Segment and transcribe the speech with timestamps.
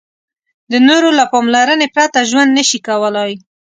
[0.71, 3.31] د نورو له پاملرنې پرته ژوند نشي کولای.